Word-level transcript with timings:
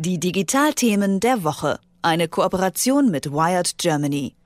Die 0.00 0.20
Digitalthemen 0.20 1.18
der 1.18 1.42
Woche. 1.42 1.80
Eine 2.02 2.28
Kooperation 2.28 3.10
mit 3.10 3.32
Wired 3.32 3.78
Germany. 3.78 4.36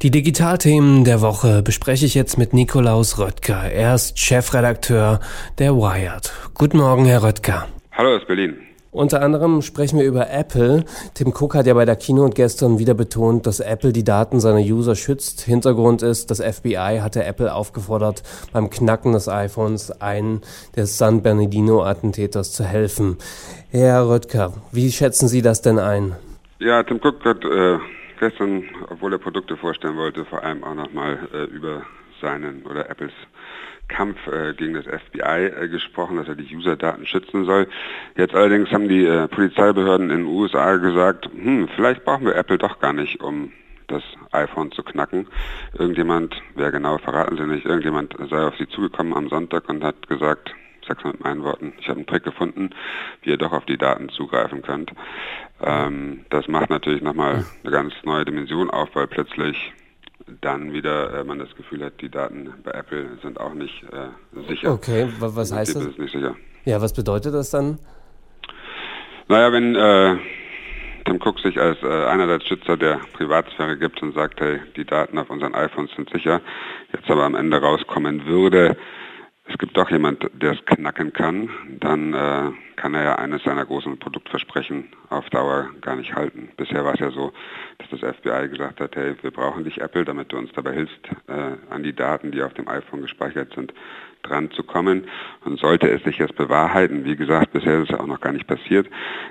Die 0.00 0.10
Digitalthemen 0.10 1.04
der 1.04 1.20
Woche 1.20 1.62
bespreche 1.62 2.06
ich 2.06 2.14
jetzt 2.14 2.38
mit 2.38 2.54
Nikolaus 2.54 3.18
Röttger. 3.18 3.70
Er 3.70 3.94
ist 3.94 4.18
Chefredakteur 4.18 5.20
der 5.58 5.76
Wired. 5.76 6.32
Guten 6.54 6.78
Morgen, 6.78 7.04
Herr 7.04 7.22
Röttger. 7.22 7.68
Hallo 7.92 8.16
aus 8.16 8.26
Berlin. 8.26 8.56
Unter 8.92 9.22
anderem 9.22 9.62
sprechen 9.62 10.00
wir 10.00 10.06
über 10.06 10.30
Apple. 10.30 10.84
Tim 11.14 11.28
Cook 11.28 11.54
hat 11.54 11.66
ja 11.66 11.74
bei 11.74 11.84
der 11.84 11.94
Keynote 11.94 12.34
gestern 12.34 12.80
wieder 12.80 12.94
betont, 12.94 13.46
dass 13.46 13.60
Apple 13.60 13.92
die 13.92 14.02
Daten 14.02 14.40
seiner 14.40 14.58
User 14.58 14.96
schützt. 14.96 15.42
Hintergrund 15.42 16.02
ist, 16.02 16.32
das 16.32 16.40
FBI 16.42 16.98
hatte 17.00 17.22
Apple 17.22 17.54
aufgefordert, 17.54 18.24
beim 18.52 18.68
Knacken 18.68 19.12
des 19.12 19.28
iPhones 19.28 19.92
einen 20.00 20.40
des 20.74 20.98
San 20.98 21.22
Bernardino-Attentäters 21.22 22.52
zu 22.52 22.64
helfen. 22.64 23.18
Herr 23.70 24.08
Röttger, 24.08 24.54
wie 24.72 24.90
schätzen 24.90 25.28
Sie 25.28 25.40
das 25.40 25.62
denn 25.62 25.78
ein? 25.78 26.16
Ja, 26.58 26.82
Tim 26.82 26.98
Cook 27.00 27.24
hat 27.24 27.44
äh, 27.44 27.78
gestern, 28.18 28.64
obwohl 28.90 29.12
er 29.12 29.18
Produkte 29.18 29.56
vorstellen 29.56 29.96
wollte, 29.96 30.24
vor 30.24 30.42
allem 30.42 30.64
auch 30.64 30.74
nochmal 30.74 31.28
äh, 31.32 31.44
über 31.44 31.82
seinen 32.20 32.64
oder 32.66 32.88
Apples 32.88 33.12
Kampf 33.90 34.24
äh, 34.28 34.54
gegen 34.54 34.74
das 34.74 34.86
FBI 34.86 35.46
äh, 35.46 35.68
gesprochen, 35.68 36.16
dass 36.16 36.28
er 36.28 36.36
die 36.36 36.54
User-Daten 36.54 37.06
schützen 37.06 37.44
soll. 37.44 37.68
Jetzt 38.16 38.34
allerdings 38.34 38.70
haben 38.70 38.88
die 38.88 39.04
äh, 39.04 39.28
Polizeibehörden 39.28 40.10
in 40.10 40.18
den 40.18 40.26
USA 40.26 40.76
gesagt, 40.76 41.28
hm, 41.32 41.68
vielleicht 41.74 42.04
brauchen 42.04 42.24
wir 42.24 42.36
Apple 42.36 42.58
doch 42.58 42.78
gar 42.78 42.92
nicht, 42.92 43.20
um 43.20 43.52
das 43.88 44.02
iPhone 44.30 44.70
zu 44.70 44.82
knacken. 44.82 45.26
Irgendjemand, 45.76 46.40
wer 46.54 46.70
genau 46.70 46.98
verraten 46.98 47.36
sie 47.36 47.46
nicht, 47.46 47.66
irgendjemand 47.66 48.14
sei 48.30 48.46
auf 48.46 48.56
sie 48.56 48.68
zugekommen 48.68 49.14
am 49.14 49.28
Sonntag 49.28 49.68
und 49.68 49.82
hat 49.82 50.08
gesagt, 50.08 50.54
sag's 50.86 51.04
mal 51.04 51.10
mit 51.10 51.24
meinen 51.24 51.42
Worten, 51.42 51.72
ich 51.78 51.88
habe 51.88 51.98
einen 51.98 52.06
Trick 52.06 52.24
gefunden, 52.24 52.70
wie 53.22 53.30
ihr 53.30 53.36
doch 53.36 53.52
auf 53.52 53.64
die 53.66 53.76
Daten 53.76 54.08
zugreifen 54.08 54.62
könnt. 54.62 54.92
Ähm, 55.60 56.24
das 56.30 56.48
macht 56.48 56.70
natürlich 56.70 57.02
nochmal 57.02 57.44
eine 57.62 57.72
ganz 57.72 57.92
neue 58.04 58.24
Dimension 58.24 58.70
auf, 58.70 58.88
weil 58.94 59.08
plötzlich 59.08 59.72
dann 60.40 60.72
wieder 60.72 61.20
äh, 61.20 61.24
man 61.24 61.38
das 61.38 61.54
Gefühl 61.56 61.84
hat, 61.84 62.00
die 62.00 62.08
Daten 62.08 62.52
bei 62.64 62.72
Apple 62.72 63.18
sind 63.22 63.38
auch 63.40 63.54
nicht 63.54 63.82
äh, 63.84 64.48
sicher. 64.48 64.72
Okay, 64.72 65.08
was 65.18 65.52
heißt 65.52 65.76
das? 65.76 65.88
Ja, 66.64 66.80
was 66.80 66.92
bedeutet 66.92 67.34
das 67.34 67.50
dann? 67.50 67.78
Naja, 69.28 69.52
wenn 69.52 69.76
äh, 69.76 70.16
Tim 71.04 71.20
Cook 71.22 71.38
sich 71.40 71.58
als 71.58 71.82
äh, 71.82 72.04
einer 72.06 72.26
der 72.26 72.40
Schützer 72.40 72.76
der 72.76 73.00
Privatsphäre 73.12 73.76
gibt 73.76 74.02
und 74.02 74.14
sagt, 74.14 74.40
hey, 74.40 74.60
die 74.76 74.84
Daten 74.84 75.18
auf 75.18 75.30
unseren 75.30 75.54
iPhones 75.54 75.90
sind 75.96 76.10
sicher, 76.10 76.40
jetzt 76.92 77.10
aber 77.10 77.24
am 77.24 77.34
Ende 77.34 77.60
rauskommen 77.60 78.26
würde, 78.26 78.76
es 79.50 79.58
gibt 79.58 79.76
doch 79.76 79.90
jemand, 79.90 80.30
der 80.40 80.52
es 80.52 80.64
knacken 80.64 81.12
kann, 81.12 81.50
dann 81.80 82.14
äh, 82.14 82.52
kann 82.76 82.94
er 82.94 83.02
ja 83.02 83.14
eines 83.16 83.42
seiner 83.42 83.64
großen 83.64 83.98
Produktversprechen 83.98 84.88
auf 85.08 85.28
Dauer 85.30 85.68
gar 85.80 85.96
nicht 85.96 86.14
halten. 86.14 86.48
Bisher 86.56 86.84
war 86.84 86.94
es 86.94 87.00
ja 87.00 87.10
so, 87.10 87.32
dass 87.78 88.00
das 88.00 88.16
FBI 88.16 88.48
gesagt 88.48 88.80
hat, 88.80 88.94
hey, 88.96 89.14
wir 89.20 89.30
brauchen 89.30 89.64
dich 89.64 89.80
Apple, 89.80 90.04
damit 90.04 90.32
du 90.32 90.38
uns 90.38 90.50
dabei 90.54 90.72
hilfst, 90.72 91.08
äh, 91.26 91.72
an 91.72 91.82
die 91.82 91.92
Daten, 91.92 92.30
die 92.30 92.42
auf 92.42 92.54
dem 92.54 92.68
iPhone 92.68 93.02
gespeichert 93.02 93.52
sind, 93.54 93.74
dran 94.22 94.50
zu 94.52 94.62
kommen. 94.62 95.06
Und 95.44 95.58
sollte 95.58 95.90
es 95.90 96.02
sich 96.04 96.18
jetzt 96.18 96.36
bewahrheiten, 96.36 97.04
wie 97.04 97.16
gesagt, 97.16 97.52
bisher 97.52 97.82
ist 97.82 97.90
es 97.90 97.98
auch 97.98 98.06
noch 98.06 98.20
gar 98.20 98.32
nicht 98.32 98.46
passiert, 98.46 98.88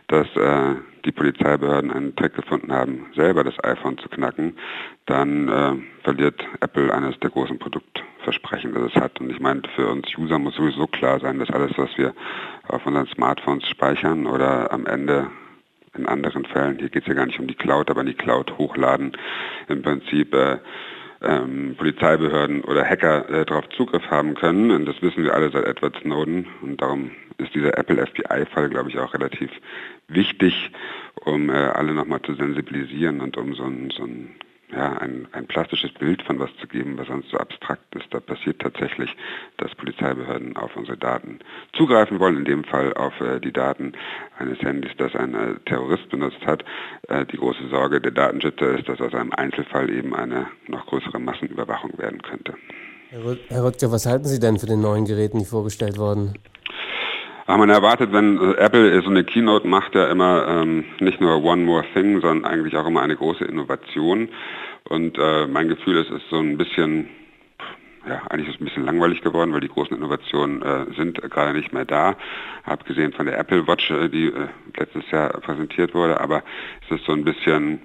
dass 0.08 0.28
äh, 0.36 0.76
die 1.06 1.12
Polizeibehörden 1.12 1.92
einen 1.92 2.16
Trick 2.16 2.36
gefunden 2.36 2.72
haben, 2.72 3.06
selber 3.16 3.44
das 3.44 3.56
iPhone 3.64 3.98
zu 3.98 4.10
knacken, 4.10 4.58
dann 5.06 5.48
äh, 5.48 5.76
verliert 6.04 6.44
Apple 6.60 6.94
eines 6.94 7.18
der 7.20 7.30
großen 7.30 7.58
Produktversprechen, 7.58 8.19
das 8.32 8.94
es 8.94 9.02
hat. 9.02 9.20
Und 9.20 9.30
ich 9.30 9.40
meine, 9.40 9.62
für 9.76 9.88
uns 9.88 10.08
User 10.18 10.40
muss 10.40 10.56
sowieso 10.56 10.88
klar 10.88 11.20
sein, 11.20 11.40
dass 11.40 11.50
alles, 11.50 11.72
was 11.78 11.90
wir 11.98 12.14
auf 12.68 12.86
unseren 12.86 13.08
Smartphones 13.08 13.68
speichern 13.68 14.28
oder 14.28 14.72
am 14.72 14.86
Ende 14.86 15.28
in 15.96 16.06
anderen 16.06 16.46
Fällen, 16.46 16.78
hier 16.78 16.90
geht 16.90 17.04
es 17.04 17.08
ja 17.08 17.16
gar 17.16 17.26
nicht 17.26 17.40
um 17.40 17.48
die 17.48 17.56
Cloud, 17.56 17.90
aber 17.90 18.02
in 18.02 18.08
die 18.08 18.14
Cloud 18.14 18.58
hochladen, 18.58 19.14
im 19.68 19.82
Prinzip 19.82 20.34
äh, 20.34 20.60
ähm, 21.22 21.76
Polizeibehörden 21.78 22.62
oder 22.64 22.86
Hacker 22.86 23.30
äh, 23.30 23.46
darauf 23.46 23.68
Zugriff 23.70 24.10
haben 24.10 24.36
können. 24.36 24.72
Und 24.72 24.86
das 24.86 25.02
wissen 25.02 25.24
wir 25.24 25.34
alle 25.34 25.52
seit 25.52 25.66
Edward 25.66 25.98
Snowden. 26.02 26.48
Und 26.62 26.82
darum 26.82 27.12
ist 27.38 27.54
dieser 27.54 27.78
Apple 27.78 28.06
FBI-Fall, 28.06 28.70
glaube 28.70 28.90
ich, 28.90 29.00
auch 29.00 29.14
relativ 29.14 29.50
wichtig, 30.08 30.72
um 31.26 31.50
äh, 31.50 31.54
alle 31.54 31.94
nochmal 31.94 32.22
zu 32.22 32.36
sensibilisieren 32.36 33.22
und 33.22 33.38
um 33.38 33.54
so 33.54 33.64
ein, 33.64 33.92
so 33.96 34.04
ein 34.04 34.36
ja, 34.72 34.98
ein, 34.98 35.28
ein 35.32 35.48
plastisches 35.48 35.92
Bild 35.94 36.22
von 36.22 36.40
was 36.40 36.50
zu 36.62 36.68
geben, 36.68 36.98
was 36.98 37.08
sonst 37.08 37.30
so 37.30 37.38
abstrakt 37.38 37.96
ist. 37.96 38.06
Da 38.12 38.20
passiert 38.20 38.60
tatsächlich, 38.60 39.10
dass 39.58 39.74
Polizeibehörden 39.76 40.58
auf 40.58 40.76
unsere 40.76 40.98
Daten 40.98 41.40
zugreifen 41.74 42.20
wollen, 42.20 42.38
in 42.38 42.46
dem 42.46 42.64
Fall 42.64 42.94
auf 42.94 43.20
äh, 43.20 43.40
die 43.40 43.52
Daten 43.52 43.94
eines 44.38 44.60
Handys, 44.60 44.92
das 44.98 45.16
ein 45.16 45.34
äh, 45.34 45.56
Terrorist 45.66 46.10
benutzt 46.10 46.46
hat. 46.46 46.64
Äh, 47.08 47.26
die 47.26 47.38
große 47.38 47.68
Sorge 47.70 48.00
der 48.00 48.12
Datenschützer 48.12 48.78
ist, 48.78 48.88
dass 48.88 49.02
aus 49.02 49.14
einem 49.14 49.32
Einzelfall 49.34 49.90
eben 49.90 50.16
eine 50.16 50.48
noch 50.68 50.86
größere 50.86 51.20
Massenüberwachung 51.20 51.98
werden 51.98 52.22
könnte. 52.22 52.54
Herr 53.10 53.64
Röttger, 53.64 53.92
was 53.92 54.06
halten 54.06 54.26
Sie 54.26 54.40
denn 54.40 54.60
für 54.60 54.68
den 54.68 54.82
neuen 54.82 55.06
Geräten, 55.06 55.40
die 55.40 55.46
vorgestellt 55.46 55.98
wurden? 55.98 56.36
Aber 57.50 57.66
man 57.66 57.70
erwartet, 57.72 58.14
wenn 58.14 58.38
äh, 58.38 58.58
Apple 58.58 59.02
so 59.02 59.10
eine 59.10 59.24
Keynote 59.24 59.68
macht, 59.68 59.96
ja 59.96 60.12
immer 60.12 60.48
ähm, 60.48 60.86
nicht 61.00 61.20
nur 61.20 61.44
One 61.44 61.64
More 61.64 61.84
Thing, 61.96 62.22
sondern 62.22 62.46
eigentlich 62.46 62.78
auch 62.78 62.86
immer 62.86 63.02
eine 63.02 63.16
große 63.16 63.44
Innovation. 63.44 64.30
Und 64.88 65.18
äh, 65.18 65.48
mein 65.48 65.68
Gefühl 65.68 65.98
ist, 65.98 66.12
es 66.12 66.22
ist 66.22 66.30
so 66.30 66.38
ein 66.38 66.60
bisschen, 66.60 67.10
ja, 68.08 68.22
eigentlich 68.30 68.50
ist 68.50 68.56
es 68.58 68.62
ein 68.62 68.66
bisschen 68.66 68.86
langweilig 68.86 69.22
geworden, 69.22 69.52
weil 69.52 69.62
die 69.62 69.68
großen 69.68 69.98
Innovationen 69.98 70.62
äh, 70.62 70.94
sind 70.96 71.20
gerade 71.24 71.54
nicht 71.54 71.74
mehr 71.74 71.86
da. 71.86 72.18
Abgesehen 72.66 73.14
von 73.14 73.26
der 73.26 73.40
Apple 73.40 73.68
Watch, 73.68 73.90
äh, 73.90 74.10
die 74.10 74.28
äh, 74.28 74.48
letztes 74.78 75.10
Jahr 75.10 75.30
präsentiert 75.30 75.96
wurde, 75.96 76.22
aber 76.22 76.44
es 76.86 77.00
ist 77.00 77.06
so 77.08 77.14
ein 77.14 77.24
bisschen, 77.24 77.82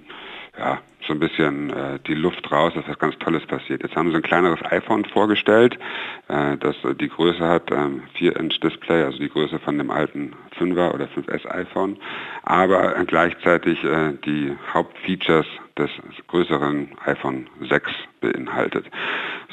ja, 0.58 0.80
so 1.06 1.12
ein 1.12 1.20
bisschen 1.20 1.70
äh, 1.70 1.98
die 2.06 2.14
Luft 2.14 2.50
raus, 2.50 2.72
dass 2.74 2.88
was 2.88 2.98
ganz 2.98 3.18
Tolles 3.18 3.44
passiert. 3.46 3.82
Jetzt 3.82 3.96
haben 3.96 4.10
sie 4.10 4.16
ein 4.16 4.22
kleineres 4.22 4.60
iPhone 4.70 5.04
vorgestellt, 5.04 5.78
äh, 6.28 6.56
das 6.58 6.76
die 7.00 7.08
Größe 7.08 7.46
hat, 7.46 7.70
ähm, 7.70 8.02
4-Inch 8.18 8.60
Display, 8.60 9.02
also 9.02 9.18
die 9.18 9.28
Größe 9.28 9.58
von 9.58 9.78
dem 9.78 9.90
alten 9.90 10.34
5er 10.58 10.94
oder 10.94 11.06
5S 11.06 11.46
iPhone, 11.50 11.98
aber 12.44 12.96
äh, 12.96 13.04
gleichzeitig 13.04 13.82
äh, 13.84 14.12
die 14.24 14.52
Hauptfeatures 14.72 15.46
des 15.76 15.90
größeren 16.28 16.88
iPhone 17.04 17.48
6 17.68 17.90
beinhaltet. 18.20 18.86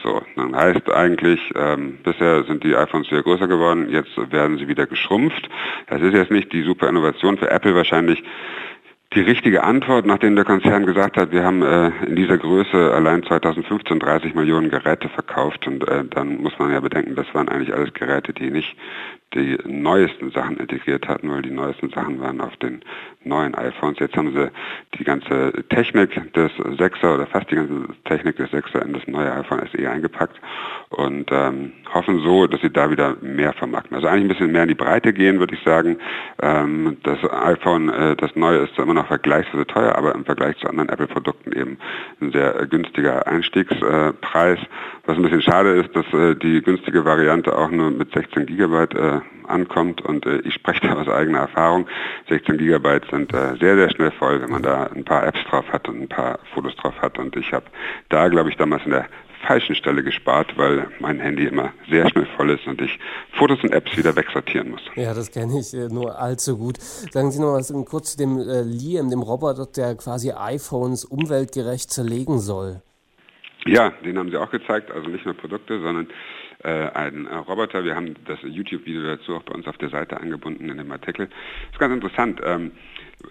So, 0.04 0.22
dann 0.36 0.56
heißt 0.56 0.90
eigentlich, 0.92 1.40
ähm, 1.56 1.98
bisher 2.04 2.44
sind 2.44 2.64
die 2.64 2.76
iPhones 2.76 3.10
wieder 3.12 3.24
größer 3.24 3.48
geworden, 3.48 3.90
jetzt 3.90 4.16
werden 4.32 4.58
sie 4.58 4.68
wieder 4.68 4.86
geschrumpft. 4.86 5.50
Das 5.88 6.02
ist 6.02 6.14
jetzt 6.14 6.32
nicht 6.32 6.54
die 6.54 6.64
super 6.64 6.88
Innovation 6.90 7.38
für 7.38 7.50
Apple 7.50 7.76
wahrscheinlich 7.76 8.24
die 9.14 9.22
richtige 9.22 9.64
Antwort, 9.64 10.06
nachdem 10.06 10.36
der 10.36 10.46
Konzern 10.46 10.86
gesagt 10.86 11.18
hat, 11.18 11.32
wir 11.32 11.44
haben 11.44 11.62
äh, 11.62 11.92
in 12.06 12.16
dieser 12.16 12.38
Größe 12.38 12.94
allein 12.94 13.24
2015 13.24 14.00
30 14.00 14.36
Millionen 14.36 14.70
Geräte 14.70 15.10
verkauft 15.10 15.68
und 15.68 15.86
äh, 15.88 16.06
dann 16.06 16.38
muss 16.42 16.58
man 16.60 16.72
ja 16.72 16.80
bedenken, 16.80 17.16
das 17.16 17.28
waren 17.34 17.50
eigentlich 17.50 17.74
alles 17.74 17.94
Geräte, 17.94 18.32
die 18.32 18.50
nicht 18.50 18.76
die 19.34 19.58
neuesten 19.66 20.32
Sachen 20.32 20.58
integriert 20.58 21.08
hatten, 21.08 21.30
weil 21.30 21.42
die 21.42 21.52
neuesten 21.52 21.90
Sachen 21.90 22.20
waren 22.20 22.42
auf 22.42 22.56
den 22.58 22.82
neuen 23.24 23.56
iPhones. 23.56 24.00
Jetzt 24.00 24.16
haben 24.16 24.34
sie 24.34 24.52
die 24.98 25.04
ganze 25.04 25.54
Technik 25.70 26.12
des 26.34 26.52
6er 26.52 27.16
oder 27.16 27.28
fast 27.28 27.50
die 27.52 27.56
ganze 27.56 27.86
Technik 28.06 28.38
des 28.38 28.50
6er 28.52 28.84
in 28.84 28.94
das 28.94 29.08
neue 29.08 29.32
iPhone 29.32 29.62
SE 29.72 29.90
eingepackt 29.90 30.40
und 30.90 31.30
ähm, 31.32 31.72
hoffen 31.94 32.20
so, 32.24 32.48
dass 32.48 32.62
sie 32.62 32.70
da 32.70 32.90
wieder 32.90 33.16
mehr 33.22 33.54
vermarkten. 33.54 33.96
Also 33.96 34.08
eigentlich 34.08 34.24
ein 34.24 34.28
bisschen 34.30 34.52
mehr 34.52 34.64
in 34.64 34.70
die 34.70 34.76
Breite 34.76 35.14
gehen, 35.14 35.40
würde 35.40 35.56
ich 35.56 35.64
sagen. 35.64 35.98
Ähm, 36.42 36.98
das 37.04 37.20
iPhone, 37.32 37.90
äh, 37.90 38.16
das 38.16 38.36
neue 38.36 38.60
ist 38.60 38.78
immer 38.78 38.94
noch 38.94 39.08
vergleichsweise 39.08 39.66
teuer, 39.68 39.96
aber 39.96 40.14
im 40.16 40.26
Vergleich 40.26 40.58
zu 40.58 40.68
anderen 40.68 40.90
Apple-Produkten 40.90 41.54
eben 41.54 41.78
ein 42.20 42.32
sehr 42.32 42.66
günstiger 42.68 43.26
Einstiegspreis. 43.28 44.60
Was 45.06 45.18
ein 45.18 45.24
bisschen 45.24 45.42
schade 45.42 45.72
ist, 45.72 45.96
dass 45.96 46.06
äh, 46.14 46.36
die 46.36 46.62
günstige 46.62 47.06
Variante 47.06 47.58
auch 47.58 47.72
nur 47.72 47.92
mit 47.92 48.12
16 48.12 48.46
Gigabyte 48.46 48.94
äh, 48.96 49.21
ankommt 49.48 50.02
und 50.02 50.26
äh, 50.26 50.40
ich 50.40 50.54
spreche 50.54 50.82
da 50.88 50.94
aus 50.94 51.08
eigener 51.08 51.40
Erfahrung. 51.40 51.88
16 52.30 52.58
Gigabyte 52.58 53.10
sind 53.10 53.34
äh, 53.34 53.56
sehr, 53.60 53.76
sehr 53.76 53.90
schnell 53.92 54.12
voll, 54.12 54.42
wenn 54.42 54.52
man 54.52 54.64
da 54.64 54.88
ein 54.88 55.04
paar 55.04 55.26
Apps 55.26 55.40
drauf 55.50 55.66
hat 55.72 55.88
und 55.88 56.02
ein 56.02 56.10
paar 56.10 56.40
Fotos 56.54 56.76
drauf 56.76 57.00
hat 57.02 57.20
und 57.20 57.36
ich 57.36 57.52
habe 57.54 57.66
da, 58.10 58.28
glaube 58.28 58.50
ich, 58.50 58.58
damals 58.58 58.84
in 58.86 58.92
der 58.92 59.08
falschen 59.48 59.76
Stelle 59.76 60.04
gespart, 60.04 60.58
weil 60.58 60.88
mein 61.00 61.20
Handy 61.20 61.46
immer 61.46 61.74
sehr 61.90 62.08
schnell 62.10 62.28
voll 62.38 62.52
ist 62.52 62.68
und 62.68 62.82
ich 62.82 63.00
Fotos 63.34 63.64
und 63.64 63.74
Apps 63.74 63.98
wieder 63.98 64.16
wegsortieren 64.16 64.72
muss. 64.72 64.82
Ja, 64.96 65.14
das 65.14 65.32
kenne 65.32 65.60
ich 65.60 65.74
äh, 65.74 65.88
nur 65.88 66.20
allzu 66.20 66.58
gut. 66.58 66.78
Sagen 66.80 67.32
Sie 67.32 67.42
noch 67.42 67.54
was 67.54 67.74
kurz 67.86 68.12
zu 68.12 68.18
dem 68.18 68.38
äh, 68.38 68.62
Liam, 68.62 69.10
dem 69.10 69.22
Roboter, 69.22 69.66
der 69.66 69.96
quasi 69.96 70.32
iPhones 70.32 71.06
umweltgerecht 71.06 71.92
zerlegen 71.92 72.40
soll. 72.40 72.82
Ja, 73.66 73.92
den 74.04 74.18
haben 74.18 74.32
sie 74.32 74.38
auch 74.38 74.50
gezeigt, 74.50 74.92
also 74.92 75.08
nicht 75.08 75.26
nur 75.26 75.36
Produkte, 75.36 75.80
sondern 75.82 76.08
äh, 76.64 76.90
ein 76.94 77.28
äh, 77.28 77.36
Roboter. 77.36 77.84
Wir 77.84 77.96
haben 77.96 78.16
das 78.26 78.40
YouTube-Video 78.44 79.04
dazu 79.04 79.36
auch 79.36 79.44
bei 79.44 79.54
uns 79.54 79.68
auf 79.68 79.78
der 79.78 79.90
Seite 79.90 80.20
angebunden 80.20 80.70
in 80.70 80.78
dem 80.78 80.92
Artikel. 80.92 81.28
Das 81.28 81.74
ist 81.74 81.80
ganz 81.80 81.94
interessant. 81.94 82.42
Ähm, 82.44 82.72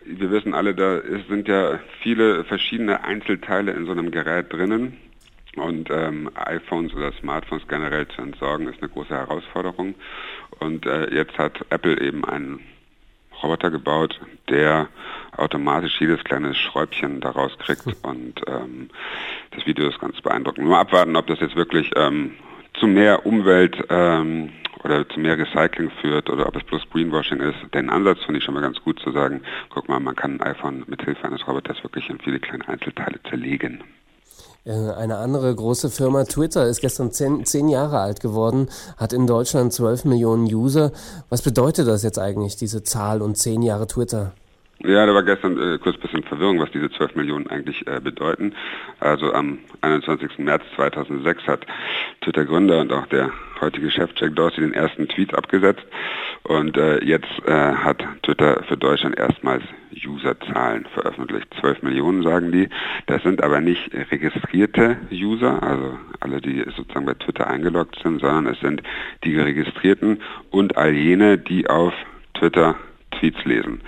wir 0.04 0.30
wissen 0.30 0.54
alle, 0.54 0.74
da 0.74 1.00
sind 1.28 1.48
ja 1.48 1.80
viele 2.02 2.44
verschiedene 2.44 3.04
Einzelteile 3.04 3.72
in 3.72 3.86
so 3.86 3.92
einem 3.92 4.10
Gerät 4.10 4.52
drinnen. 4.52 4.96
Und 5.56 5.90
ähm, 5.90 6.30
iPhones 6.36 6.94
oder 6.94 7.12
Smartphones 7.12 7.66
generell 7.66 8.06
zu 8.08 8.22
entsorgen, 8.22 8.68
ist 8.68 8.80
eine 8.80 8.88
große 8.88 9.14
Herausforderung. 9.14 9.96
Und 10.60 10.86
äh, 10.86 11.12
jetzt 11.12 11.36
hat 11.38 11.64
Apple 11.70 12.00
eben 12.00 12.24
einen 12.24 12.60
Roboter 13.42 13.70
gebaut, 13.70 14.20
der 14.48 14.88
automatisch 15.36 16.00
jedes 16.00 16.22
kleine 16.24 16.54
Schräubchen 16.54 17.20
daraus 17.20 17.56
kriegt 17.58 17.86
und 18.02 18.42
ähm, 18.46 18.90
das 19.52 19.66
Video 19.66 19.88
ist 19.88 20.00
ganz 20.00 20.20
beeindruckend. 20.20 20.66
Nur 20.66 20.78
abwarten, 20.78 21.16
ob 21.16 21.26
das 21.26 21.40
jetzt 21.40 21.56
wirklich 21.56 21.90
ähm, 21.96 22.34
zu 22.80 22.86
mehr 22.86 23.26
Umwelt 23.26 23.76
ähm, 23.90 24.50
oder 24.82 25.06
zu 25.08 25.20
mehr 25.20 25.38
Recycling 25.38 25.90
führt 26.00 26.30
oder 26.30 26.48
ob 26.48 26.56
es 26.56 26.64
bloß 26.64 26.82
Greenwashing 26.90 27.40
ist. 27.40 27.58
Den 27.74 27.90
Ansatz 27.90 28.18
finde 28.24 28.38
ich 28.38 28.44
schon 28.44 28.54
mal 28.54 28.62
ganz 28.62 28.80
gut 28.82 28.98
zu 29.00 29.12
sagen, 29.12 29.42
guck 29.68 29.88
mal, 29.88 30.00
man 30.00 30.16
kann 30.16 30.40
ein 30.40 30.40
iPhone 30.40 30.84
mit 30.86 31.02
Hilfe 31.02 31.24
eines 31.24 31.46
Roboters 31.46 31.82
wirklich 31.82 32.08
in 32.08 32.18
viele 32.18 32.40
kleine 32.40 32.66
Einzelteile 32.66 33.20
zerlegen. 33.28 33.84
Eine 34.66 35.16
andere 35.16 35.54
große 35.54 35.88
Firma, 35.88 36.24
Twitter, 36.24 36.66
ist 36.66 36.82
gestern 36.82 37.12
zehn, 37.12 37.46
zehn, 37.46 37.68
Jahre 37.70 37.98
alt 38.00 38.20
geworden, 38.20 38.68
hat 38.98 39.14
in 39.14 39.26
Deutschland 39.26 39.72
12 39.72 40.04
Millionen 40.04 40.44
User. 40.44 40.92
Was 41.30 41.40
bedeutet 41.40 41.88
das 41.88 42.02
jetzt 42.02 42.18
eigentlich, 42.18 42.56
diese 42.56 42.82
Zahl 42.82 43.22
und 43.22 43.38
zehn 43.38 43.62
Jahre 43.62 43.86
Twitter? 43.86 44.32
Ja, 44.82 45.04
da 45.04 45.12
war 45.12 45.22
gestern 45.22 45.58
äh, 45.58 45.78
kurz 45.78 45.96
ein 45.96 46.00
bisschen 46.00 46.22
Verwirrung, 46.22 46.58
was 46.58 46.70
diese 46.70 46.90
12 46.90 47.14
Millionen 47.14 47.46
eigentlich 47.48 47.86
äh, 47.86 48.00
bedeuten. 48.00 48.54
Also 48.98 49.32
am 49.34 49.58
21. 49.82 50.38
März 50.38 50.62
2006 50.74 51.46
hat 51.46 51.66
Twitter-Gründer 52.22 52.80
und 52.80 52.90
auch 52.90 53.06
der 53.06 53.30
heutige 53.60 53.90
Chef 53.90 54.10
Jack 54.16 54.34
Dorsey 54.36 54.62
den 54.62 54.72
ersten 54.72 55.06
Tweet 55.06 55.34
abgesetzt 55.34 55.84
und 56.44 56.78
äh, 56.78 57.04
jetzt 57.04 57.28
äh, 57.46 57.52
hat 57.52 58.02
Twitter 58.22 58.62
für 58.66 58.78
Deutschland 58.78 59.18
erstmals 59.18 59.62
Userzahlen 60.06 60.86
veröffentlicht. 60.94 61.48
12 61.60 61.82
Millionen 61.82 62.22
sagen 62.22 62.50
die. 62.50 62.70
Das 63.04 63.22
sind 63.22 63.42
aber 63.44 63.60
nicht 63.60 63.90
registrierte 64.10 64.96
User, 65.12 65.62
also 65.62 65.98
alle, 66.20 66.40
die 66.40 66.64
sozusagen 66.74 67.04
bei 67.04 67.14
Twitter 67.14 67.46
eingeloggt 67.48 68.00
sind, 68.02 68.20
sondern 68.20 68.46
es 68.46 68.60
sind 68.60 68.82
die 69.24 69.38
registrierten 69.38 70.22
und 70.50 70.78
all 70.78 70.94
jene, 70.94 71.36
die 71.36 71.68
auf 71.68 71.92
Twitter 72.32 72.76
Tweets 73.10 73.44
lesen. 73.44 73.80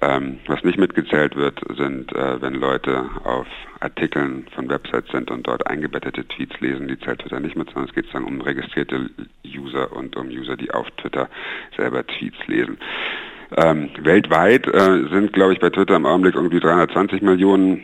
Ähm, 0.00 0.38
was 0.46 0.62
nicht 0.62 0.78
mitgezählt 0.78 1.34
wird, 1.34 1.60
sind, 1.76 2.14
äh, 2.14 2.40
wenn 2.40 2.54
Leute 2.54 3.04
auf 3.24 3.46
Artikeln 3.80 4.46
von 4.54 4.68
Websites 4.68 5.10
sind 5.10 5.30
und 5.30 5.46
dort 5.46 5.66
eingebettete 5.66 6.26
Tweets 6.26 6.60
lesen, 6.60 6.86
die 6.86 6.98
zählt 7.00 7.20
Twitter 7.20 7.40
nicht 7.40 7.56
mit, 7.56 7.68
sondern 7.70 7.88
es 7.88 7.94
geht 7.94 8.06
dann 8.12 8.24
um 8.24 8.40
registrierte 8.40 9.10
User 9.44 9.92
und 9.92 10.16
um 10.16 10.28
User, 10.28 10.56
die 10.56 10.70
auf 10.70 10.88
Twitter 10.98 11.28
selber 11.76 12.06
Tweets 12.06 12.38
lesen. 12.46 12.78
Ähm, 13.56 13.90
weltweit 14.00 14.66
äh, 14.68 15.08
sind, 15.10 15.32
glaube 15.32 15.54
ich, 15.54 15.60
bei 15.60 15.70
Twitter 15.70 15.96
im 15.96 16.06
Augenblick 16.06 16.34
irgendwie 16.34 16.60
320 16.60 17.22
Millionen 17.22 17.82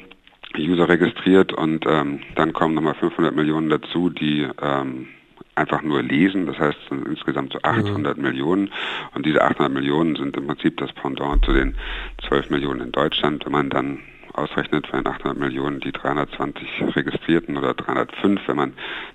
User 0.57 0.89
registriert 0.89 1.53
und 1.53 1.85
ähm, 1.87 2.21
dann 2.37 2.53
kommen 2.53 2.75
nochmal 2.75 2.95
500 2.95 3.35
Millionen 3.35 3.71
dazu, 3.71 4.11
die 4.11 4.47
ähm, 4.63 5.09
einfach 5.55 5.83
nur 5.83 6.03
lesen. 6.03 6.47
Das 6.47 6.59
heißt, 6.59 6.79
insgesamt 6.91 7.53
so 7.53 7.59
800 7.63 8.17
mhm. 8.17 8.23
Millionen. 8.23 8.71
Und 9.15 9.27
diese 9.27 9.43
800 9.43 9.73
Millionen 9.73 10.17
sind 10.17 10.37
im 10.37 10.47
Prinzip 10.47 10.77
das 10.79 10.93
Pendant 10.93 11.45
zu 11.45 11.53
den 11.53 11.75
12 12.27 12.51
Millionen 12.51 12.81
in 12.81 12.93
Deutschland. 12.93 13.45
Wenn 13.45 13.53
man 13.53 13.71
dann 13.71 13.99
ausrechnet 14.35 14.87
für 14.87 14.99
800 14.99 15.37
Millionen 15.39 15.81
die 15.81 15.93
320 15.93 16.97
Registrierten 16.97 17.57
oder 17.57 17.75
305, 17.75 18.41
wenn 18.47 18.57
man 18.57 18.73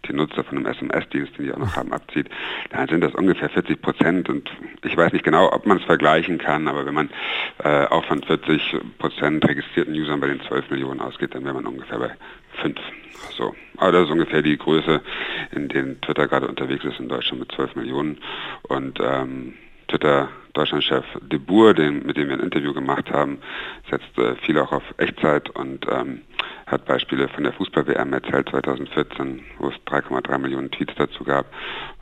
die 0.07 0.13
Nutzer 0.13 0.43
von 0.43 0.57
einem 0.57 0.65
SMS-Dienst, 0.67 1.37
den 1.37 1.45
die 1.45 1.53
auch 1.53 1.57
noch 1.57 1.75
haben, 1.75 1.93
abzieht, 1.93 2.29
dann 2.71 2.87
sind 2.87 3.01
das 3.01 3.13
ungefähr 3.15 3.49
40 3.49 3.81
Prozent. 3.81 4.29
Und 4.29 4.49
ich 4.83 4.95
weiß 4.95 5.13
nicht 5.13 5.25
genau, 5.25 5.51
ob 5.51 5.65
man 5.65 5.77
es 5.77 5.83
vergleichen 5.83 6.37
kann, 6.37 6.67
aber 6.67 6.85
wenn 6.85 6.93
man 6.93 7.09
äh, 7.63 7.85
auch 7.85 8.05
von 8.05 8.23
40 8.23 8.77
Prozent 8.97 9.47
registrierten 9.47 9.93
Usern 9.93 10.19
bei 10.19 10.27
den 10.27 10.41
12 10.41 10.69
Millionen 10.69 11.01
ausgeht, 11.01 11.35
dann 11.35 11.43
wäre 11.43 11.53
man 11.55 11.65
ungefähr 11.65 11.99
bei 11.99 12.11
5. 12.61 12.77
So. 13.37 13.53
Aber 13.77 13.91
das 13.91 14.05
ist 14.05 14.11
ungefähr 14.11 14.41
die 14.41 14.57
Größe, 14.57 15.01
in 15.51 15.69
denen 15.69 16.01
Twitter 16.01 16.27
gerade 16.27 16.47
unterwegs 16.47 16.83
ist 16.83 16.99
in 16.99 17.09
Deutschland 17.09 17.39
mit 17.41 17.51
12 17.53 17.75
Millionen. 17.75 18.17
Und 18.63 18.99
ähm, 19.01 19.53
Twitter 19.89 20.29
Deutschlandchef 20.53 21.05
De 21.21 21.39
Boer, 21.39 21.73
den, 21.73 22.05
mit 22.05 22.17
dem 22.17 22.27
wir 22.27 22.35
ein 22.35 22.43
Interview 22.43 22.73
gemacht 22.73 23.11
haben, 23.11 23.39
setzt 23.89 24.17
äh, 24.17 24.35
viel 24.35 24.57
auch 24.59 24.71
auf 24.71 24.83
Echtzeit 24.97 25.49
und 25.51 25.85
ähm, 25.91 26.21
hat 26.65 26.85
Beispiele 26.85 27.27
von 27.29 27.43
der 27.43 27.53
Fußball-WM 27.53 28.13
erzählt 28.13 28.49
2014, 28.49 29.41
wo 29.57 29.69
es 29.69 29.75
3,3 29.87 30.37
Millionen 30.37 30.71
Tweets 30.71 30.93
dazu 30.97 31.23
gab. 31.23 31.45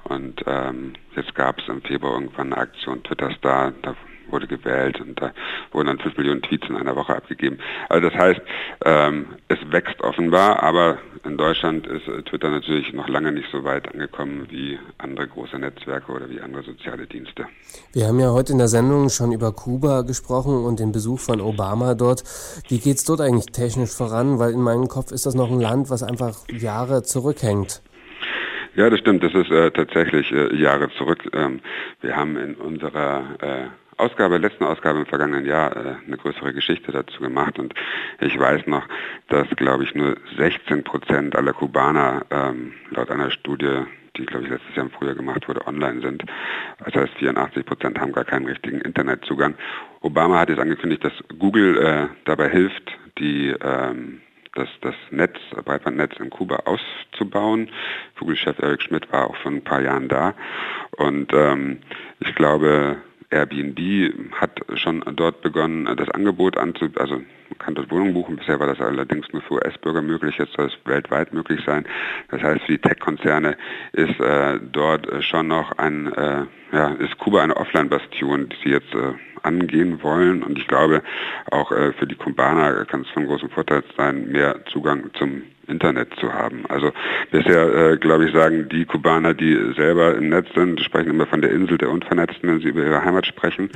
Und 0.04 0.44
ähm, 0.45 0.94
jetzt 1.16 1.34
gab 1.36 1.60
es 1.60 1.68
im 1.68 1.81
Februar 1.81 2.13
irgendwann 2.13 2.54
eine 2.54 2.62
Aktion 2.62 3.04
Twitter 3.04 3.31
Star, 3.31 3.74
da 3.81 3.95
wurde 4.31 4.47
gewählt 4.47 5.00
und 5.01 5.21
da 5.21 5.31
wurden 5.71 5.88
dann 5.88 6.00
5 6.00 6.18
Millionen 6.18 6.41
Tweets 6.41 6.68
in 6.69 6.75
einer 6.75 6.95
Woche 6.95 7.15
abgegeben. 7.15 7.59
Also 7.89 8.09
das 8.09 8.19
heißt, 8.19 8.41
ähm, 8.85 9.27
es 9.47 9.57
wächst 9.71 10.01
offenbar, 10.01 10.63
aber 10.63 10.97
in 11.24 11.38
Deutschland 11.38 11.88
ist 11.88 12.07
äh, 12.07 12.21
Twitter 12.24 12.50
natürlich 12.50 12.94
noch 12.94 13.07
lange 13.07 13.31
nicht 13.31 13.50
so 13.51 13.63
weit 13.63 13.94
angekommen 13.94 14.47
wie 14.50 14.79
andere 14.97 15.27
große 15.27 15.57
Netzwerke 15.57 16.12
oder 16.12 16.29
wie 16.29 16.41
andere 16.41 16.63
soziale 16.63 17.06
Dienste. 17.06 17.45
Wir 17.94 18.07
haben 18.07 18.19
ja 18.19 18.31
heute 18.31 18.53
in 18.53 18.57
der 18.57 18.68
Sendung 18.68 19.09
schon 19.09 19.31
über 19.31 19.51
Kuba 19.51 20.01
gesprochen 20.01 20.65
und 20.65 20.79
den 20.79 20.91
Besuch 20.91 21.19
von 21.19 21.41
Obama 21.41 21.95
dort. 21.95 22.24
Wie 22.69 22.79
geht 22.79 22.97
es 22.97 23.06
dort 23.06 23.21
eigentlich 23.21 23.47
technisch 23.47 23.91
voran? 23.91 24.39
Weil 24.39 24.53
in 24.53 24.62
meinem 24.62 24.88
Kopf 24.88 25.12
ist 25.12 25.25
das 25.25 25.35
noch 25.35 25.51
ein 25.51 25.59
Land, 25.59 25.89
was 25.89 26.03
einfach 26.03 26.47
Jahre 26.50 27.03
zurückhängt. 27.03 27.81
Ja, 28.75 28.91
das 28.91 29.00
stimmt. 29.00 29.24
Das 29.24 29.33
ist 29.33 29.50
äh, 29.50 29.71
tatsächlich 29.71 30.31
äh, 30.31 30.56
Jahre 30.56 30.89
zurück. 30.91 31.27
Ähm, 31.33 31.62
wir 32.01 32.15
haben 32.15 32.38
in 32.38 32.53
unserer 32.56 33.24
äh, 33.41 33.68
Ausgabe, 33.98 34.38
letzten 34.38 34.64
Ausgabe 34.64 35.00
im 35.00 35.06
vergangenen 35.06 35.46
Jahr 35.46 35.76
äh, 35.76 35.96
eine 36.06 36.18
größere 36.18 36.54
Geschichte 36.54 36.92
dazu 36.92 37.20
gemacht 37.20 37.58
und 37.58 37.74
ich 38.20 38.38
weiß 38.40 38.68
noch, 38.68 38.88
dass 39.30 39.48
glaube 39.56 39.84
ich 39.84 39.96
nur 39.96 40.16
16 40.38 40.84
Prozent 40.84 41.36
aller 41.36 41.54
Kubaner 41.54 42.26
ähm, 42.30 42.74
laut 42.92 43.10
einer 43.10 43.32
Studie, 43.32 43.86
die 44.16 44.26
glaube 44.26 44.46
ich 44.46 44.52
letztes 44.52 44.76
Jahr 44.76 44.86
im 44.86 44.92
Frühjahr 44.92 45.16
gemacht 45.16 45.48
wurde, 45.48 45.66
online 45.66 46.02
sind. 46.02 46.24
Das 46.86 46.94
heißt 46.94 47.14
84 47.18 47.66
Prozent 47.66 48.00
haben 48.00 48.12
gar 48.12 48.26
keinen 48.26 48.46
richtigen 48.46 48.82
Internetzugang. 48.82 49.56
Obama 50.02 50.40
hat 50.40 50.50
jetzt 50.50 50.60
angekündigt, 50.60 51.04
dass 51.04 51.14
Google 51.40 51.78
äh, 51.78 52.08
dabei 52.26 52.50
hilft, 52.50 52.98
die 53.18 53.50
ähm, 53.62 54.22
das, 54.54 54.70
das 54.82 54.96
Netz, 55.12 55.38
Breitbandnetz 55.66 56.18
in 56.20 56.30
Kuba 56.30 56.64
auszubauen. 56.66 57.70
Google-Chef 58.20 58.58
Eric 58.60 58.82
Schmidt 58.82 59.12
war 59.12 59.30
auch 59.30 59.36
vor 59.38 59.52
ein 59.52 59.64
paar 59.64 59.82
Jahren 59.82 60.08
da. 60.08 60.34
Und 60.98 61.32
ähm, 61.34 61.80
ich 62.20 62.34
glaube, 62.34 62.98
Airbnb 63.29 64.13
hat 64.33 64.62
schon 64.75 65.03
dort 65.15 65.41
begonnen, 65.41 65.85
das 65.97 66.09
Angebot 66.09 66.57
anzubieten, 66.57 67.01
also 67.01 67.15
man 67.15 67.57
kann 67.59 67.75
dort 67.75 67.91
Wohnungen 67.91 68.13
buchen. 68.13 68.38
Bisher 68.38 68.59
war 68.59 68.68
das 68.68 68.79
allerdings 68.79 69.31
nur 69.33 69.41
für 69.41 69.56
US-Bürger 69.56 70.01
möglich, 70.01 70.38
jetzt 70.38 70.53
soll 70.53 70.68
es 70.68 70.77
weltweit 70.85 71.33
möglich 71.33 71.62
sein. 71.65 71.85
Das 72.29 72.41
heißt, 72.41 72.62
für 72.63 72.74
die 72.74 72.77
Tech-Konzerne 72.77 73.57
ist 73.94 74.19
äh, 74.19 74.59
dort 74.71 75.07
schon 75.24 75.47
noch 75.47 75.77
ein, 75.77 76.13
äh, 76.13 76.45
ja, 76.71 76.88
ist 77.00 77.18
Kuba 77.18 77.44
eine 77.44 77.57
Offline-Bastion, 77.57 78.50
die 78.50 78.56
sie 78.63 78.69
jetzt 78.71 78.94
äh, 78.94 79.13
angehen 79.44 80.01
wollen. 80.03 80.44
Und 80.44 80.57
ich 80.57 80.68
glaube, 80.68 81.01
auch 81.51 81.72
äh, 81.72 81.93
für 81.93 82.07
die 82.07 82.15
Kubaner 82.15 82.86
kann 82.86 83.01
es 83.01 83.10
von 83.10 83.25
großem 83.25 83.50
Vorteil 83.50 83.84
sein, 83.98 84.31
mehr 84.31 84.63
Zugang 84.65 85.10
zum 85.17 85.43
Internet 85.67 86.13
zu 86.19 86.33
haben. 86.33 86.65
Also 86.69 86.91
bisher, 87.31 87.91
äh, 87.91 87.97
glaube 87.97 88.25
ich, 88.25 88.33
sagen 88.33 88.69
die 88.69 88.86
Kubaner, 88.86 89.33
die 89.33 89.74
selber 89.75 90.15
im 90.15 90.29
Netz 90.29 90.47
sind, 90.55 90.81
sprechen 90.81 91.09
immer 91.09 91.25
von 91.25 91.41
der 91.41 91.51
Insel 91.51 91.77
der 91.77 91.89
Unvernetzten, 91.89 92.50
wenn 92.50 92.59
sie 92.59 92.69
über 92.69 92.83
ihre 92.83 93.03
Heimat 93.03 93.25
sprechen. 93.25 93.69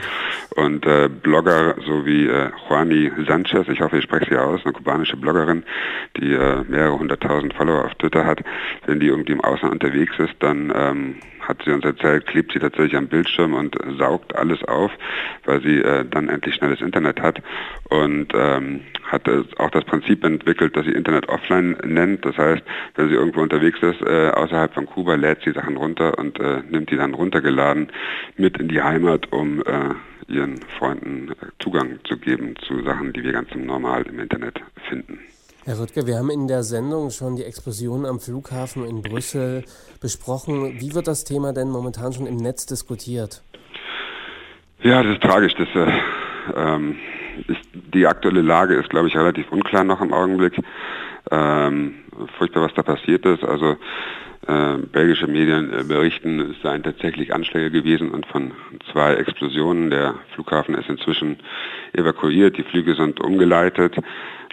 Und 0.55 0.85
äh, 0.85 1.09
Blogger, 1.09 1.75
so 1.85 2.05
wie 2.05 2.27
äh, 2.27 2.49
Juani 2.69 3.11
Sanchez, 3.27 3.67
ich 3.67 3.81
hoffe, 3.81 3.97
ich 3.97 4.03
spreche 4.03 4.29
sie 4.29 4.37
aus, 4.37 4.61
eine 4.63 4.73
kubanische 4.73 5.17
Bloggerin, 5.17 5.63
die 6.17 6.33
äh, 6.33 6.63
mehrere 6.67 6.97
hunderttausend 6.97 7.53
Follower 7.53 7.85
auf 7.85 7.95
Twitter 7.95 8.25
hat, 8.25 8.41
wenn 8.85 8.99
die 8.99 9.07
irgendwie 9.07 9.33
im 9.33 9.41
Ausland 9.41 9.73
unterwegs 9.73 10.17
ist, 10.19 10.35
dann 10.39 10.71
ähm, 10.75 11.15
hat 11.41 11.61
sie 11.65 11.71
uns 11.71 11.83
erzählt, 11.83 12.27
klebt 12.27 12.53
sie 12.53 12.59
tatsächlich 12.59 12.95
am 12.95 13.07
Bildschirm 13.07 13.53
und 13.53 13.75
saugt 13.97 14.35
alles 14.35 14.63
auf, 14.63 14.91
weil 15.45 15.61
sie 15.61 15.79
äh, 15.79 16.05
dann 16.09 16.29
endlich 16.29 16.55
schnelles 16.55 16.81
Internet 16.81 17.21
hat 17.21 17.41
und 17.89 18.31
ähm, 18.33 18.81
hat 19.03 19.27
äh, 19.27 19.43
auch 19.57 19.69
das 19.71 19.83
Prinzip 19.83 20.23
entwickelt, 20.23 20.75
dass 20.77 20.85
sie 20.85 20.91
Internet 20.91 21.27
offline 21.29 21.75
nennt. 21.85 22.25
Das 22.25 22.37
heißt, 22.37 22.63
wenn 22.95 23.09
sie 23.09 23.15
irgendwo 23.15 23.41
unterwegs 23.41 23.79
ist, 23.81 24.01
äh, 24.01 24.29
außerhalb 24.29 24.73
von 24.73 24.85
Kuba, 24.85 25.15
lädt 25.15 25.41
sie 25.43 25.51
Sachen 25.51 25.77
runter 25.77 26.17
und 26.17 26.39
äh, 26.39 26.61
nimmt 26.69 26.89
die 26.91 26.97
dann 26.97 27.13
runtergeladen 27.13 27.91
mit 28.37 28.57
in 28.57 28.67
die 28.67 28.81
Heimat, 28.81 29.31
um 29.31 29.61
äh, 29.61 29.93
ihren 30.27 30.59
Freunden 30.77 31.31
äh, 31.31 31.47
Zugang 31.59 31.99
zu 32.05 32.17
geben 32.17 32.55
zu 32.67 32.83
Sachen, 32.83 33.13
die 33.13 33.23
wir 33.23 33.33
ganz 33.33 33.49
normal 33.55 34.03
im 34.03 34.19
Internet 34.19 34.61
finden. 34.89 35.19
Herr 35.63 35.79
Rüttger, 35.79 36.07
wir 36.07 36.17
haben 36.17 36.31
in 36.31 36.47
der 36.47 36.63
Sendung 36.63 37.11
schon 37.11 37.35
die 37.35 37.43
Explosion 37.43 38.05
am 38.07 38.19
Flughafen 38.19 38.83
in 38.83 39.03
Brüssel 39.03 39.63
besprochen. 39.99 40.79
Wie 40.79 40.95
wird 40.95 41.07
das 41.07 41.23
Thema 41.23 41.53
denn 41.53 41.69
momentan 41.69 42.13
schon 42.13 42.25
im 42.25 42.37
Netz 42.37 42.65
diskutiert? 42.65 43.43
Ja, 44.81 45.03
das 45.03 45.13
ist 45.13 45.21
tragisch. 45.21 45.53
Das, 45.55 45.67
äh, 45.75 45.91
ähm, 46.55 46.95
ich, 47.47 47.59
die 47.93 48.07
aktuelle 48.07 48.41
Lage 48.41 48.73
ist, 48.75 48.89
glaube 48.89 49.07
ich, 49.07 49.15
relativ 49.15 49.51
unklar 49.51 49.83
noch 49.83 50.01
im 50.01 50.13
Augenblick. 50.13 50.59
Ähm, 51.31 51.95
furchtbar, 52.37 52.63
was 52.63 52.73
da 52.73 52.83
passiert 52.83 53.25
ist. 53.25 53.43
Also 53.43 53.77
äh, 54.47 54.77
belgische 54.91 55.27
Medien 55.27 55.71
äh, 55.71 55.83
berichten, 55.83 56.39
es 56.51 56.61
seien 56.61 56.83
tatsächlich 56.83 57.33
Anschläge 57.33 57.71
gewesen 57.71 58.11
und 58.11 58.25
von 58.25 58.51
zwei 58.91 59.13
Explosionen. 59.13 59.89
Der 59.91 60.15
Flughafen 60.33 60.75
ist 60.75 60.89
inzwischen 60.89 61.37
evakuiert, 61.93 62.57
die 62.57 62.63
Flüge 62.63 62.95
sind 62.95 63.21
umgeleitet. 63.21 63.95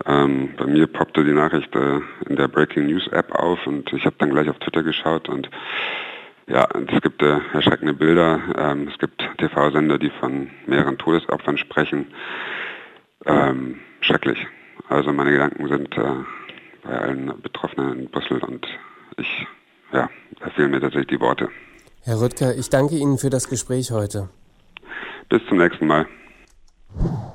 Ähm, 0.06 0.50
bei 0.56 0.66
mir 0.66 0.86
poppte 0.86 1.24
die 1.24 1.32
Nachricht 1.32 1.74
äh, 1.74 2.00
in 2.28 2.36
der 2.36 2.48
Breaking 2.48 2.86
News 2.86 3.08
App 3.08 3.32
auf 3.32 3.66
und 3.66 3.92
ich 3.92 4.04
habe 4.04 4.16
dann 4.18 4.30
gleich 4.30 4.48
auf 4.48 4.58
Twitter 4.58 4.82
geschaut 4.82 5.28
und 5.28 5.48
Ja, 6.46 6.66
es 6.72 7.02
gibt 7.02 7.22
äh, 7.22 7.40
erschreckende 7.52 7.92
Bilder. 7.92 8.40
Ähm, 8.56 8.88
es 8.90 8.98
gibt 8.98 9.22
TV-Sender, 9.38 9.98
die 9.98 10.10
von 10.20 10.48
mehreren 10.66 10.96
Todesopfern 10.96 11.58
sprechen. 11.58 12.06
Ähm, 13.26 13.80
schrecklich. 14.00 14.46
Also 14.88 15.12
meine 15.12 15.32
Gedanken 15.32 15.68
sind 15.68 15.98
äh, 15.98 16.02
bei 16.88 16.98
allen 16.98 17.40
Betroffenen 17.42 18.00
in 18.00 18.10
Brüssel 18.10 18.42
und 18.42 18.66
ich, 19.18 19.46
ja, 19.92 20.08
da 20.40 20.50
fehlen 20.50 20.70
mir 20.70 20.80
tatsächlich 20.80 21.18
die 21.18 21.20
Worte. 21.20 21.50
Herr 22.02 22.20
Rüttger, 22.20 22.56
ich 22.56 22.70
danke 22.70 22.96
Ihnen 22.96 23.18
für 23.18 23.30
das 23.30 23.48
Gespräch 23.48 23.90
heute. 23.90 24.30
Bis 25.28 25.42
zum 25.48 25.58
nächsten 25.58 25.86
Mal. 25.86 26.06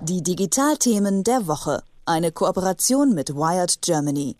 Die 0.01 0.23
Digitalthemen 0.23 1.23
der 1.23 1.47
Woche. 1.47 1.83
Eine 2.05 2.31
Kooperation 2.31 3.13
mit 3.13 3.35
Wired 3.35 3.81
Germany. 3.81 4.35